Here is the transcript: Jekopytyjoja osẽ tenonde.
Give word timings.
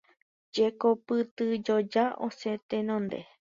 Jekopytyjoja 0.55 2.05
osẽ 2.29 2.53
tenonde. 2.69 3.19